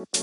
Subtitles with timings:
[0.00, 0.16] Selamat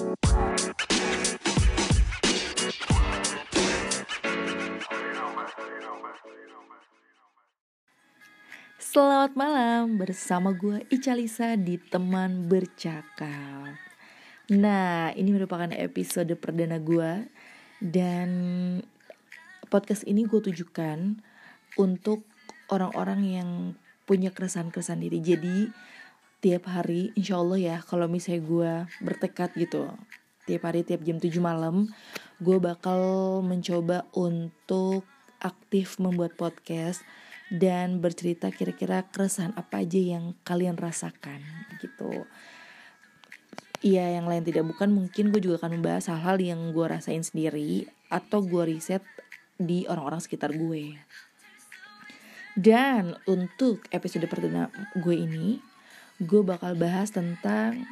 [9.37, 13.77] malam bersama gue Ica Lisa di Teman Bercakap.
[14.49, 17.29] Nah ini merupakan episode perdana gue
[17.77, 18.29] Dan
[19.69, 21.21] podcast ini gue tujukan
[21.77, 22.25] untuk
[22.73, 23.49] orang-orang yang
[24.09, 25.21] punya keresahan-keresahan diri.
[25.21, 25.69] Jadi
[26.47, 28.71] tiap hari insya Allah ya kalau misalnya gue
[29.03, 29.91] bertekad gitu
[30.47, 31.91] Tiap hari tiap jam 7 malam
[32.39, 33.03] gue bakal
[33.43, 35.03] mencoba untuk
[35.43, 37.03] aktif membuat podcast
[37.51, 41.43] dan bercerita kira-kira keresahan apa aja yang kalian rasakan
[41.83, 42.23] gitu.
[43.83, 47.91] Iya yang lain tidak bukan mungkin gue juga akan membahas hal-hal yang gue rasain sendiri
[48.07, 49.03] atau gue riset
[49.59, 50.95] di orang-orang sekitar gue.
[52.55, 55.59] Dan untuk episode perdana gue ini,
[56.17, 57.85] gue bakal bahas tentang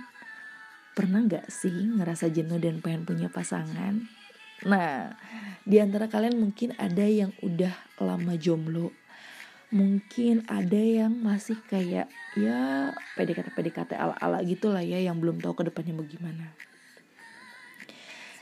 [0.95, 4.05] pernah gak sih ngerasa jenuh dan pengen punya pasangan?
[4.63, 5.13] Nah,
[5.67, 8.93] di antara kalian mungkin ada yang udah lama jomblo
[9.73, 15.57] mungkin ada yang masih kayak ya PDKT PDKT ala ala gitulah ya yang belum tahu
[15.57, 16.53] ke depannya bagaimana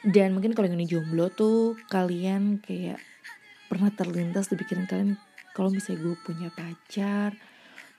[0.03, 2.99] dan mungkin kalau yang ini jomblo tuh kalian kayak
[3.71, 5.11] pernah terlintas di pikiran kalian
[5.55, 7.33] kalau misalnya gue punya pacar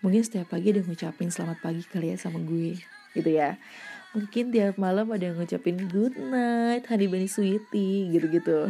[0.05, 2.77] mungkin setiap pagi ada ngucapin selamat pagi kali ya sama gue
[3.16, 3.56] gitu ya.
[4.12, 8.69] Mungkin tiap malam ada yang ngucapin good night honey bunny sweetie gitu-gitu.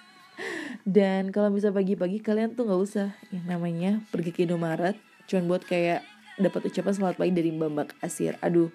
[0.96, 3.12] Dan kalau bisa pagi-pagi kalian tuh nggak usah.
[3.28, 4.96] Yang namanya pergi ke Indomaret
[5.28, 6.00] cuman buat kayak
[6.40, 8.40] dapat ucapan selamat pagi dari Mbak Mbak Asir.
[8.40, 8.72] Aduh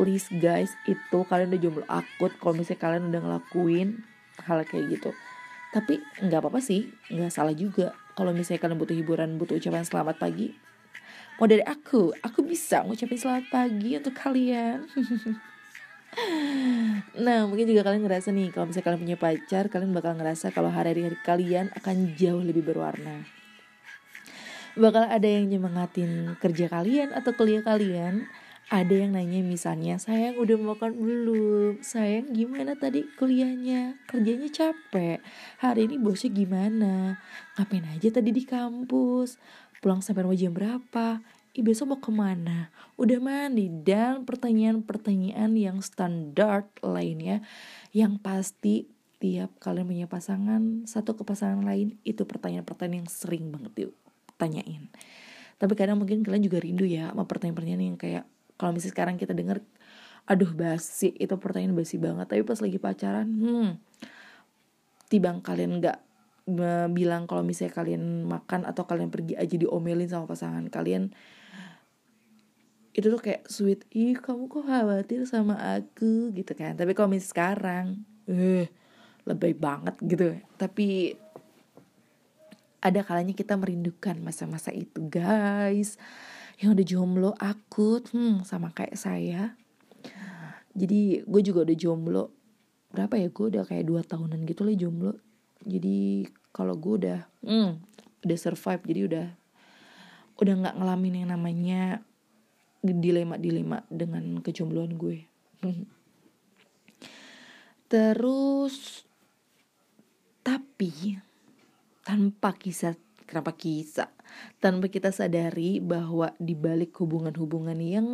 [0.00, 3.88] please guys itu kalian udah jomblo akut kalau misalnya kalian udah ngelakuin
[4.40, 5.12] hal kayak gitu.
[5.76, 7.92] Tapi nggak apa-apa sih nggak salah juga.
[8.16, 10.69] Kalau misalnya kalian butuh hiburan butuh ucapan selamat pagi
[11.40, 14.84] mau dari aku aku bisa ngucapin selamat pagi untuk kalian.
[17.22, 20.66] Nah mungkin juga kalian ngerasa nih Kalau misalnya kalian punya pacar Kalian bakal ngerasa kalau
[20.66, 23.22] hari-hari kalian Akan jauh lebih berwarna.
[24.74, 28.26] Bakal ada yang nyemangatin kerja kalian Atau kuliah kalian.
[28.70, 31.82] Ada yang nanya misalnya sayang udah makan belum?
[31.82, 33.98] Sayang gimana tadi kuliahnya?
[34.06, 35.18] Kerjanya capek.
[35.58, 37.18] Hari ini bosnya gimana?
[37.58, 39.42] Ngapain aja tadi di kampus
[39.80, 42.70] pulang sampai rumah jam berapa Ih besok mau ke mana?
[42.94, 47.42] Udah mandi dan pertanyaan-pertanyaan yang standar lainnya
[47.90, 48.86] yang pasti
[49.18, 54.86] tiap kalian punya pasangan satu ke pasangan lain itu pertanyaan-pertanyaan yang sering banget ditanyain.
[55.58, 58.24] Tapi kadang mungkin kalian juga rindu ya sama pertanyaan-pertanyaan yang kayak
[58.54, 59.58] kalau misalnya sekarang kita dengar
[60.30, 63.70] aduh basi itu pertanyaan basi banget tapi pas lagi pacaran hmm
[65.10, 65.98] tibang kalian nggak
[66.90, 71.14] bilang kalau misalnya kalian makan atau kalian pergi aja diomelin sama pasangan kalian
[72.90, 76.34] itu tuh kayak sweet ih kamu kok khawatir sama aku?
[76.34, 76.74] Gitu kan.
[76.74, 77.86] Tapi kalau misalnya sekarang
[78.26, 78.66] eh
[79.24, 80.34] lebih banget gitu.
[80.58, 81.14] Tapi
[82.80, 86.00] ada kalanya kita merindukan masa-masa itu guys.
[86.58, 89.54] Yang udah jomblo akut hmm, sama kayak saya.
[90.74, 92.24] Jadi gue juga udah jomblo
[92.90, 93.30] berapa ya?
[93.30, 95.14] Gue udah kayak dua tahunan gitu lah jomblo.
[95.62, 97.70] Jadi kalau gue udah hmm,
[98.26, 99.26] udah survive jadi udah
[100.40, 101.82] udah nggak ngalamin yang namanya
[102.80, 105.28] dilema-dilema dengan kejombloan gue.
[107.92, 109.04] Terus
[110.40, 111.20] tapi
[112.00, 112.96] tanpa kisah
[113.28, 114.08] kenapa kisah
[114.58, 118.08] tanpa kita sadari bahwa di balik hubungan-hubungan yang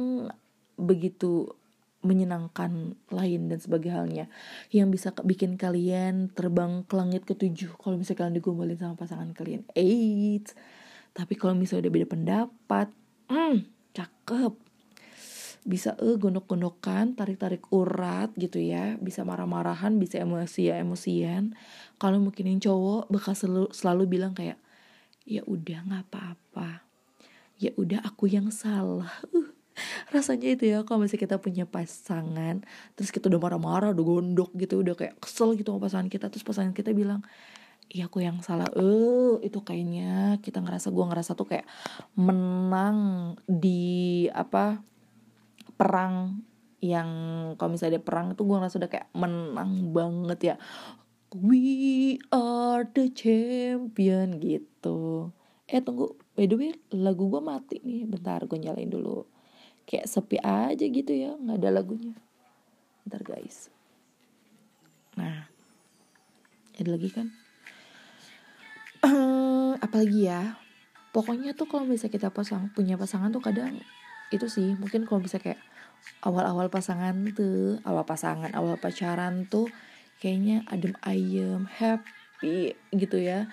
[0.74, 1.54] begitu
[2.04, 4.28] menyenangkan lain dan sebagai halnya.
[4.74, 9.64] Yang bisa bikin kalian terbang ke langit ketujuh kalau misalnya kalian digombalin sama pasangan kalian.
[9.72, 10.52] Eight
[11.16, 12.88] tapi kalau misalnya udah beda pendapat
[13.32, 13.56] hmm,
[13.96, 14.52] cakep.
[15.66, 19.00] Bisa eh gondok-gondokan tarik-tarik urat gitu ya.
[19.00, 21.56] Bisa marah-marahan bisa emosi ya emosian
[21.96, 24.60] kalau mungkin yang cowok bakal selalu, selalu bilang kayak
[25.24, 26.84] ya udah nggak apa-apa.
[27.56, 29.08] Ya udah aku yang salah.
[29.32, 29.55] Uh,
[30.14, 32.64] rasanya itu ya kalau misalnya kita punya pasangan
[32.96, 36.44] terus kita udah marah-marah udah gondok gitu udah kayak kesel gitu sama pasangan kita terus
[36.44, 37.20] pasangan kita bilang
[37.86, 38.66] iya aku yang salah.
[38.74, 41.66] Eh itu kayaknya kita ngerasa gua ngerasa tuh kayak
[42.18, 42.98] menang
[43.46, 44.82] di apa
[45.78, 46.42] perang
[46.82, 47.10] yang
[47.56, 50.56] kalau misalnya ada perang tuh gue ngerasa udah kayak menang banget ya.
[51.34, 55.30] We are the champion gitu.
[55.66, 59.35] Eh tunggu by the way lagu gue mati nih bentar gue nyalain dulu
[59.86, 62.14] kayak sepi aja gitu ya nggak ada lagunya.
[63.06, 63.70] Bentar guys.
[65.14, 65.48] Nah
[66.76, 67.32] ada lagi kan?
[69.06, 70.58] Uh, apalagi ya
[71.16, 73.80] pokoknya tuh kalau misalnya kita pasang punya pasangan tuh kadang
[74.34, 75.62] itu sih mungkin kalau bisa kayak
[76.20, 79.70] awal-awal pasangan tuh awal pasangan awal pacaran tuh
[80.18, 82.10] kayaknya adem ayem happy
[82.92, 83.48] gitu ya.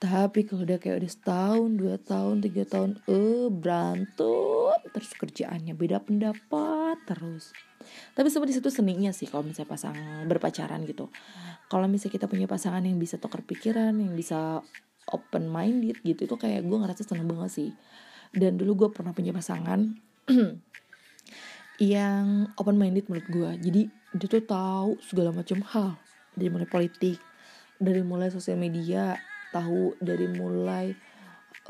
[0.00, 4.76] Tapi kalau udah kayak udah setahun dua tahun tiga tahun eh berantem.
[4.92, 7.56] Terus kerjaannya beda pendapat terus.
[8.16, 9.96] Tapi sebenarnya situ seninya sih kalau misalnya pasang
[10.28, 11.08] berpacaran gitu.
[11.68, 14.60] Kalau misalnya kita punya pasangan yang bisa tukar pikiran yang bisa
[15.12, 17.70] open minded gitu itu kayak gue ngerasa seneng banget sih.
[18.34, 19.94] Dan dulu gue pernah punya pasangan
[21.80, 23.50] yang open minded menurut gue.
[23.68, 23.82] Jadi
[24.20, 25.96] dia tuh tahu segala macam hal.
[26.34, 27.33] Dari mulai politik
[27.78, 29.18] dari mulai sosial media
[29.54, 30.94] tahu dari mulai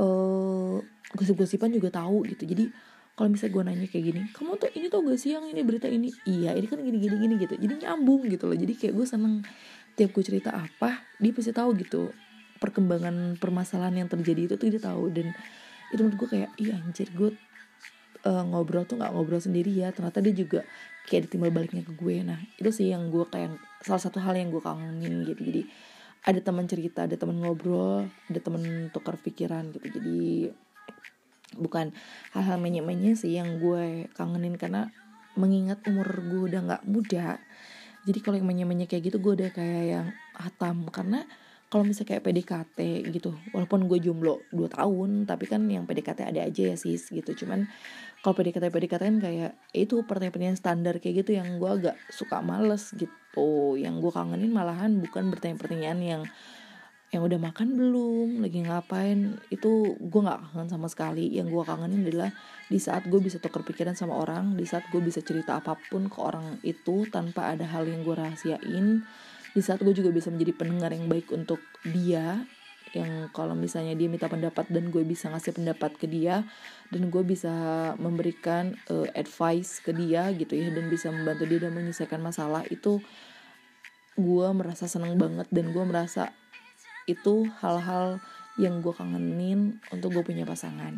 [0.01, 0.81] uh,
[1.13, 2.49] gosip-gosipan juga tahu gitu.
[2.49, 2.73] Jadi
[3.15, 5.87] kalau misalnya gue nanya kayak gini kamu tuh ini tuh gak sih yang ini berita
[5.87, 6.11] ini?
[6.27, 7.55] Iya ini kan gini gini gini gitu.
[7.55, 8.59] Jadi nyambung gitu loh.
[8.59, 9.45] Jadi kayak gue seneng
[9.95, 12.11] tiap gue cerita apa dia pasti tahu gitu.
[12.59, 15.13] Perkembangan permasalahan yang terjadi itu tuh dia tahu.
[15.15, 15.31] Dan
[15.95, 17.31] itu menurut gue kayak iya anjir gue
[18.27, 19.95] uh, ngobrol tuh nggak ngobrol sendiri ya.
[19.95, 20.61] Ternyata dia juga
[21.07, 22.17] kayak ditimbal baliknya ke gue.
[22.27, 25.39] Nah itu sih yang gue kayak salah satu hal yang gue kangenin gitu.
[25.39, 25.63] Jadi
[26.25, 29.87] ada teman cerita ada teman ngobrol ada teman tukar pikiran gitu.
[30.01, 30.49] Jadi
[31.55, 31.95] bukan
[32.35, 34.91] hal-hal menye-menye sih yang gue kangenin karena
[35.39, 37.39] mengingat umur gue udah nggak muda.
[38.05, 40.07] Jadi kalau yang menye-menye kayak gitu gue udah kayak yang
[40.37, 40.89] hatam.
[40.89, 41.25] Karena
[41.75, 42.79] kalau misalnya kayak PDKT
[43.11, 47.35] gitu walaupun gue jomblo 2 tahun tapi kan yang PDKT ada aja ya sis gitu.
[47.35, 47.67] Cuman
[48.23, 52.95] kalau PDKT PDKT kan kayak itu pertanyaan-pertanyaan standar kayak gitu yang gue agak suka males
[52.95, 53.75] gitu.
[53.75, 56.23] Yang gue kangenin malahan bukan pertanyaan-pertanyaan yang
[57.11, 59.43] yang udah makan belum lagi ngapain.
[59.51, 61.27] Itu gue nggak kangen sama sekali.
[61.35, 62.31] Yang gue kangenin adalah
[62.71, 66.07] di saat gue bisa tukar pikiran sama orang di saat gue bisa cerita apa pun
[66.07, 69.03] ke orang itu tanpa ada hal yang gue rahasiain
[69.55, 72.43] di saat gue juga bisa menjadi pendengar yang baik untuk dia
[72.95, 76.47] yang kalau misalnya dia minta pendapat dan gue bisa ngasih pendapat ke dia
[76.95, 77.51] dan gue bisa
[77.99, 83.03] memberikan uh, advice ke dia gitu ya dan bisa membantu dia dan menyelesaikan masalah itu
[84.15, 86.31] gue merasa seneng banget dan gue merasa
[87.11, 88.23] itu hal-hal
[88.55, 90.95] yang gue kangenin untuk gue punya pasangan.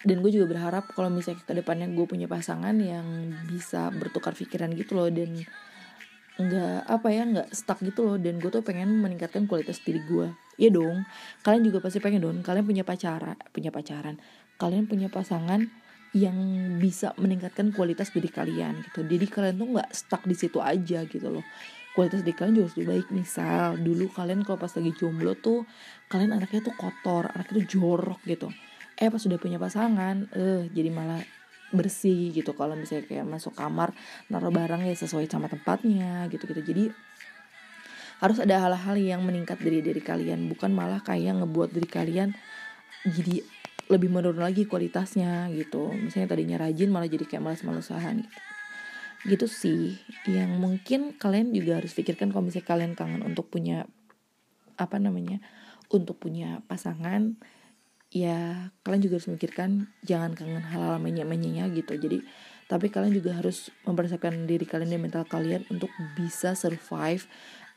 [0.00, 4.72] Dan gue juga berharap kalau misalnya ke depannya gue punya pasangan yang bisa bertukar pikiran
[4.72, 5.44] gitu loh dan
[6.40, 8.16] nggak apa ya nggak stuck gitu loh.
[8.16, 11.08] Dan gue tuh pengen meningkatkan kualitas diri gue ya dong
[11.40, 14.20] kalian juga pasti pengen dong kalian punya pacaran punya pacaran.
[14.60, 15.64] Kalian punya pasangan
[16.12, 16.36] yang
[16.76, 19.06] bisa meningkatkan kualitas diri kalian gitu.
[19.06, 21.44] Jadi kalian tuh nggak stuck di situ aja gitu loh.
[21.96, 23.06] Kualitas diri kalian juga harus lebih baik.
[23.14, 25.64] Misal dulu kalian kalau pas lagi jomblo tuh
[26.12, 28.52] kalian anaknya tuh kotor anaknya tuh jorok gitu.
[29.00, 31.24] Eh pas sudah punya pasangan eh jadi malah
[31.70, 32.52] bersih gitu.
[32.54, 33.94] Kalau misalnya kayak masuk kamar
[34.30, 36.84] naruh barang ya sesuai sama tempatnya gitu gitu jadi
[38.20, 40.46] harus ada hal-hal yang meningkat dari diri kalian.
[40.52, 42.30] Bukan malah kayak ngebuat diri kalian
[43.08, 43.40] jadi
[43.90, 45.90] lebih menurun lagi kualitasnya gitu.
[45.90, 48.38] Misalnya tadinya rajin malah jadi kayak malas-malasahan gitu.
[49.20, 49.82] Gitu sih.
[50.28, 53.88] Yang mungkin kalian juga harus pikirkan kalau misalnya kalian kangen untuk punya
[54.80, 55.44] apa namanya
[55.92, 57.36] untuk punya pasangan
[58.10, 61.94] ya kalian juga harus memikirkan jangan kangen hal-hal menye-menyenya gitu.
[61.94, 62.26] Jadi
[62.66, 67.26] tapi kalian juga harus mempersiapkan diri kalian dan mental kalian untuk bisa survive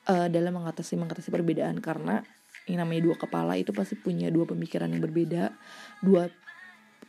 [0.09, 1.77] uh, dalam mengatasi mengatasi perbedaan.
[1.81, 2.21] Karena
[2.65, 5.53] ini namanya dua kepala itu pasti punya dua pemikiran yang berbeda
[6.01, 6.29] dua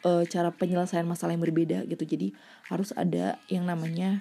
[0.04, 2.04] uh, cara penyelesaian masalah yang berbeda gitu.
[2.04, 2.36] Jadi
[2.68, 4.20] harus ada yang namanya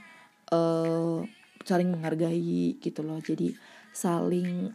[0.52, 1.24] uh,
[1.68, 3.20] saling menghargai gitu loh.
[3.20, 3.56] Jadi
[3.92, 4.72] saling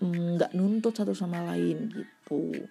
[0.00, 2.68] mm, nggak mm, nuntut satu sama lain gitu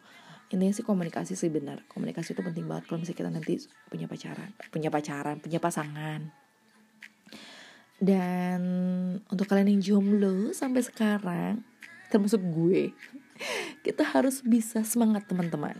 [0.51, 1.87] intinya sih komunikasi sih benar.
[1.87, 3.53] Komunikasi itu penting banget kalau misalnya kita nanti
[3.87, 6.21] punya pacaran punya pacaran punya pasangan.
[8.01, 8.61] Dan
[9.29, 11.61] untuk kalian yang jomblo sampai sekarang
[12.11, 12.91] termasuk gue
[13.85, 15.79] kita harus bisa semangat teman-teman.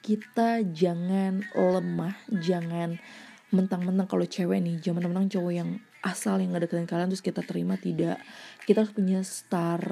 [0.00, 2.98] Kita jangan lemah jangan
[3.54, 7.76] mentang-mentang kalau cewek nih jangan mentang-mentang cowok yang asal yang ngedeketin kalian terus kita terima
[7.76, 8.18] tidak.
[8.64, 9.84] Kita harus punya star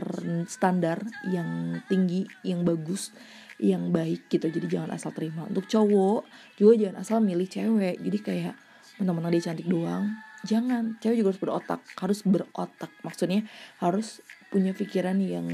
[0.48, 3.12] standar yang tinggi yang bagus
[3.58, 4.46] yang baik gitu.
[4.46, 5.46] Jadi jangan asal terima.
[5.46, 6.26] Untuk cowok
[6.58, 7.98] juga jangan asal milih cewek.
[7.98, 8.54] Jadi kayak
[9.02, 10.14] mentang-mentang dia cantik doang.
[10.46, 10.98] Jangan.
[11.02, 11.80] Cewek juga harus berotak.
[11.98, 12.90] Harus berotak.
[13.02, 13.46] Maksudnya
[13.82, 15.46] harus punya pikiran yang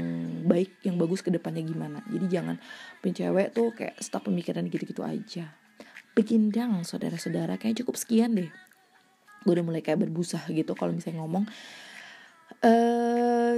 [0.47, 1.99] baik yang bagus ke depannya gimana.
[2.07, 2.55] Jadi jangan
[3.01, 5.51] punya cewek tuh kayak stuck pemikiran gitu-gitu aja.
[6.15, 7.59] Dang saudara-saudara.
[7.59, 8.49] Kayak cukup sekian deh.
[9.45, 11.45] Gue udah mulai kayak berbusa gitu kalau misalnya ngomong.
[12.65, 13.04] Uh,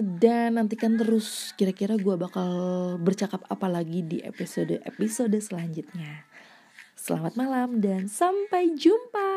[0.01, 2.51] dan nantikan terus kira-kira gue bakal
[2.98, 6.25] bercakap apa lagi di episode episode selanjutnya.
[6.98, 9.37] Selamat malam dan sampai jumpa